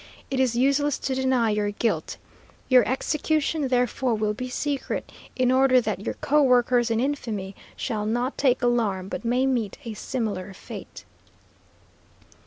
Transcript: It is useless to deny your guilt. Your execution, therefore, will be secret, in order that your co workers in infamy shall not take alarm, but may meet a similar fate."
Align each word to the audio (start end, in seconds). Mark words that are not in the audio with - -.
It 0.31 0.39
is 0.39 0.55
useless 0.55 0.97
to 0.97 1.13
deny 1.13 1.51
your 1.51 1.69
guilt. 1.69 2.17
Your 2.69 2.83
execution, 2.89 3.67
therefore, 3.67 4.15
will 4.15 4.33
be 4.33 4.49
secret, 4.49 5.11
in 5.35 5.51
order 5.51 5.79
that 5.79 5.99
your 5.99 6.15
co 6.15 6.41
workers 6.41 6.89
in 6.89 6.99
infamy 6.99 7.55
shall 7.75 8.07
not 8.07 8.35
take 8.35 8.63
alarm, 8.63 9.09
but 9.09 9.23
may 9.23 9.45
meet 9.45 9.77
a 9.85 9.93
similar 9.93 10.55
fate." 10.55 11.05